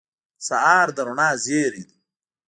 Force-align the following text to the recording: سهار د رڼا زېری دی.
سهار 0.47 0.87
د 0.95 0.97
رڼا 1.07 1.29
زېری 1.43 1.83
دی. 1.89 1.97